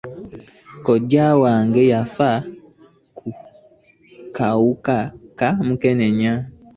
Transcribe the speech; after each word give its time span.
Kojja 0.85 1.25
wange 1.41 1.81
yaffa 1.91 2.31
kawuka 4.37 4.97
ka 5.39 5.49
mukenenya. 5.65 6.33